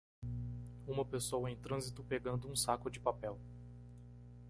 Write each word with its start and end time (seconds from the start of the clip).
Uma 0.87 1.05
pessoa 1.05 1.51
em 1.51 1.55
trânsito 1.55 2.03
pegando? 2.03 2.49
um 2.49 2.55
saco 2.55 2.89
de 2.89 2.99
papel. 2.99 3.37